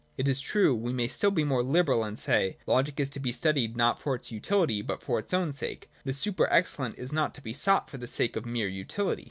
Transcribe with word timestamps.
It 0.17 0.27
is 0.27 0.41
true, 0.41 0.73
we 0.75 0.93
may 0.93 1.03
be 1.05 1.09
still 1.09 1.29
more 1.29 1.61
liberal, 1.61 2.03
and 2.03 2.17
say: 2.17 2.57
Logic 2.65 2.99
is 2.99 3.07
to 3.11 3.19
be 3.19 3.31
studied 3.31 3.77
not 3.77 3.99
for 3.99 4.15
its 4.15 4.31
utility, 4.31 4.81
but 4.81 5.03
for 5.03 5.19
its 5.19 5.31
own 5.31 5.51
sake; 5.51 5.91
the 6.05 6.11
super 6.15 6.47
excellent 6.51 6.97
is 6.97 7.13
not 7.13 7.35
to 7.35 7.41
be 7.43 7.53
sought 7.53 7.87
for 7.87 7.97
the 7.99 8.07
sake 8.07 8.35
of 8.35 8.43
mere 8.43 8.67
utility. 8.67 9.19